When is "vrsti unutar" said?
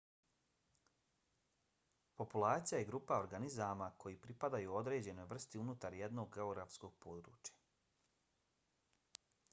5.35-5.99